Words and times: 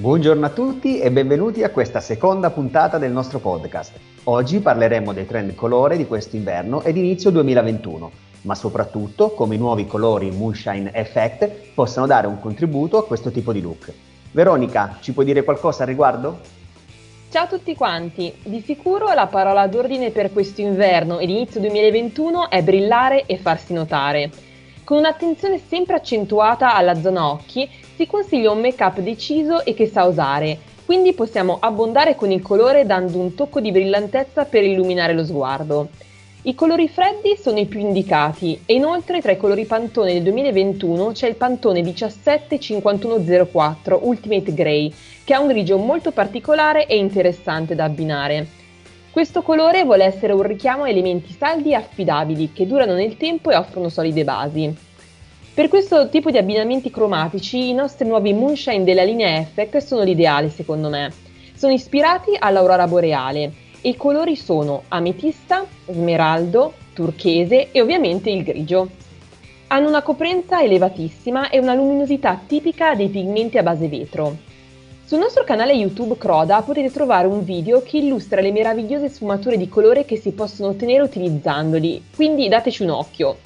Buongiorno 0.00 0.46
a 0.46 0.50
tutti 0.50 1.00
e 1.00 1.10
benvenuti 1.10 1.64
a 1.64 1.70
questa 1.70 1.98
seconda 1.98 2.50
puntata 2.50 2.98
del 2.98 3.10
nostro 3.10 3.40
podcast. 3.40 3.98
Oggi 4.24 4.60
parleremo 4.60 5.12
dei 5.12 5.26
trend 5.26 5.56
colore 5.56 5.96
di 5.96 6.06
questo 6.06 6.36
inverno 6.36 6.82
ed 6.82 6.96
inizio 6.96 7.30
2021, 7.30 8.10
ma 8.42 8.54
soprattutto 8.54 9.30
come 9.30 9.56
i 9.56 9.58
nuovi 9.58 9.88
colori 9.88 10.30
Moonshine 10.30 10.94
Effect 10.94 11.72
possano 11.74 12.06
dare 12.06 12.28
un 12.28 12.38
contributo 12.38 12.96
a 12.96 13.04
questo 13.04 13.32
tipo 13.32 13.52
di 13.52 13.60
look. 13.60 13.92
Veronica, 14.30 14.98
ci 15.00 15.12
puoi 15.12 15.24
dire 15.24 15.42
qualcosa 15.42 15.82
al 15.82 15.88
riguardo? 15.88 16.38
Ciao 17.28 17.46
a 17.46 17.48
tutti 17.48 17.74
quanti, 17.74 18.32
di 18.44 18.60
sicuro 18.60 19.12
la 19.12 19.26
parola 19.26 19.66
d'ordine 19.66 20.12
per 20.12 20.32
questo 20.32 20.60
inverno 20.60 21.18
ed 21.18 21.28
inizio 21.28 21.58
2021 21.58 22.50
è 22.50 22.62
brillare 22.62 23.26
e 23.26 23.36
farsi 23.36 23.72
notare. 23.72 24.30
Con 24.84 24.98
un'attenzione 24.98 25.58
sempre 25.58 25.96
accentuata 25.96 26.76
alla 26.76 26.94
zona 26.94 27.32
occhi, 27.32 27.68
si 27.98 28.06
consiglia 28.06 28.52
un 28.52 28.60
make-up 28.60 29.00
deciso 29.00 29.64
e 29.64 29.74
che 29.74 29.88
sa 29.88 30.04
usare, 30.04 30.56
quindi 30.84 31.14
possiamo 31.14 31.56
abbondare 31.58 32.14
con 32.14 32.30
il 32.30 32.40
colore 32.40 32.86
dando 32.86 33.18
un 33.18 33.34
tocco 33.34 33.58
di 33.58 33.72
brillantezza 33.72 34.44
per 34.44 34.62
illuminare 34.62 35.14
lo 35.14 35.24
sguardo. 35.24 35.88
I 36.42 36.54
colori 36.54 36.86
freddi 36.86 37.36
sono 37.36 37.58
i 37.58 37.66
più 37.66 37.80
indicati 37.80 38.60
e 38.66 38.74
inoltre 38.74 39.20
tra 39.20 39.32
i 39.32 39.36
colori 39.36 39.64
Pantone 39.64 40.12
del 40.12 40.22
2021 40.22 41.10
c'è 41.10 41.26
il 41.26 41.34
Pantone 41.34 41.82
175104 41.82 43.98
Ultimate 44.04 44.54
Grey, 44.54 44.94
che 45.24 45.34
ha 45.34 45.40
un 45.40 45.48
grigio 45.48 45.76
molto 45.78 46.12
particolare 46.12 46.86
e 46.86 46.96
interessante 46.96 47.74
da 47.74 47.82
abbinare. 47.82 48.46
Questo 49.10 49.42
colore 49.42 49.82
vuole 49.82 50.04
essere 50.04 50.34
un 50.34 50.42
richiamo 50.42 50.84
a 50.84 50.88
elementi 50.88 51.34
saldi 51.36 51.72
e 51.72 51.74
affidabili 51.74 52.52
che 52.52 52.64
durano 52.64 52.94
nel 52.94 53.16
tempo 53.16 53.50
e 53.50 53.56
offrono 53.56 53.88
solide 53.88 54.22
basi. 54.22 54.86
Per 55.58 55.66
questo 55.66 56.08
tipo 56.08 56.30
di 56.30 56.38
abbinamenti 56.38 56.88
cromatici 56.88 57.70
i 57.70 57.74
nostri 57.74 58.06
nuovi 58.06 58.32
moonshine 58.32 58.84
della 58.84 59.02
linea 59.02 59.40
Effect 59.40 59.78
sono 59.78 60.04
l'ideale 60.04 60.50
secondo 60.50 60.88
me. 60.88 61.12
Sono 61.52 61.72
ispirati 61.72 62.36
all'aurora 62.38 62.86
boreale 62.86 63.52
e 63.80 63.88
i 63.88 63.96
colori 63.96 64.36
sono 64.36 64.84
ametista, 64.86 65.66
smeraldo, 65.88 66.74
turchese 66.92 67.72
e 67.72 67.80
ovviamente 67.80 68.30
il 68.30 68.44
grigio. 68.44 68.88
Hanno 69.66 69.88
una 69.88 70.02
coprenza 70.02 70.62
elevatissima 70.62 71.50
e 71.50 71.58
una 71.58 71.74
luminosità 71.74 72.40
tipica 72.46 72.94
dei 72.94 73.08
pigmenti 73.08 73.58
a 73.58 73.64
base 73.64 73.88
vetro. 73.88 74.36
Sul 75.04 75.18
nostro 75.18 75.42
canale 75.42 75.72
YouTube 75.72 76.16
Croda 76.18 76.62
potete 76.62 76.92
trovare 76.92 77.26
un 77.26 77.42
video 77.42 77.82
che 77.82 77.96
illustra 77.98 78.40
le 78.40 78.52
meravigliose 78.52 79.08
sfumature 79.08 79.56
di 79.56 79.68
colore 79.68 80.04
che 80.04 80.18
si 80.18 80.30
possono 80.30 80.68
ottenere 80.68 81.02
utilizzandoli, 81.02 82.04
quindi 82.14 82.46
dateci 82.46 82.84
un 82.84 82.90
occhio. 82.90 83.38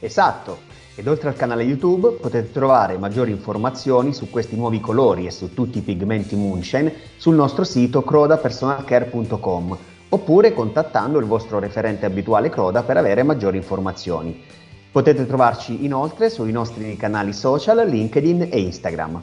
Esatto, 0.00 0.69
ed 0.94 1.06
oltre 1.06 1.28
al 1.28 1.36
canale 1.36 1.62
YouTube 1.62 2.10
potete 2.20 2.52
trovare 2.52 2.98
maggiori 2.98 3.30
informazioni 3.30 4.12
su 4.12 4.28
questi 4.28 4.56
nuovi 4.56 4.80
colori 4.80 5.26
e 5.26 5.30
su 5.30 5.54
tutti 5.54 5.78
i 5.78 5.82
pigmenti 5.82 6.36
Moonshine 6.36 6.92
sul 7.16 7.34
nostro 7.34 7.64
sito 7.64 8.02
crodapersonalcare.com 8.02 9.78
oppure 10.10 10.52
contattando 10.52 11.18
il 11.18 11.26
vostro 11.26 11.58
referente 11.58 12.06
abituale 12.06 12.50
Croda 12.50 12.82
per 12.82 12.96
avere 12.96 13.22
maggiori 13.22 13.56
informazioni. 13.56 14.42
Potete 14.90 15.26
trovarci 15.26 15.84
inoltre 15.84 16.30
sui 16.30 16.50
nostri 16.50 16.96
canali 16.96 17.32
social 17.32 17.88
LinkedIn 17.88 18.48
e 18.50 18.60
Instagram. 18.60 19.22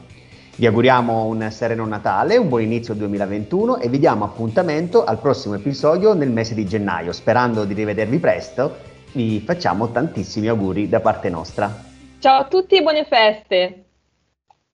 Vi 0.56 0.66
auguriamo 0.66 1.26
un 1.26 1.46
sereno 1.52 1.86
Natale, 1.86 2.36
un 2.36 2.48
buon 2.48 2.62
inizio 2.62 2.94
2021 2.94 3.78
e 3.78 3.88
vi 3.88 3.98
diamo 3.98 4.24
appuntamento 4.24 5.04
al 5.04 5.20
prossimo 5.20 5.54
episodio 5.54 6.14
nel 6.14 6.30
mese 6.30 6.54
di 6.54 6.66
gennaio. 6.66 7.12
Sperando 7.12 7.64
di 7.64 7.74
rivedervi 7.74 8.18
presto, 8.18 8.74
vi 9.12 9.40
facciamo 9.40 9.90
tantissimi 9.90 10.48
auguri 10.48 10.88
da 10.88 11.00
parte 11.00 11.28
nostra. 11.28 11.84
Ciao 12.18 12.40
a 12.40 12.44
tutti 12.46 12.76
e 12.76 12.82
buone 12.82 13.04
feste! 13.04 13.87